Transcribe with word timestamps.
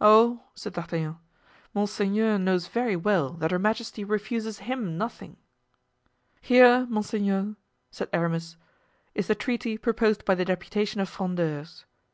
"Oh!" 0.00 0.42
said 0.54 0.72
D'Artagnan, 0.72 1.18
"monseigneur 1.74 2.38
knows 2.38 2.66
very 2.66 2.96
well 2.96 3.34
that 3.34 3.50
her 3.50 3.58
majesty 3.58 4.02
refuses 4.02 4.60
him 4.60 4.96
nothing." 4.96 5.36
"Here, 6.40 6.86
monseigneur," 6.88 7.54
said 7.90 8.08
Aramis, 8.14 8.56
"is 9.14 9.26
the 9.26 9.34
treaty 9.34 9.76
proposed 9.76 10.24
by 10.24 10.34
the 10.34 10.46
deputation 10.46 10.98
of 10.98 11.10
Frondeurs. 11.10 11.84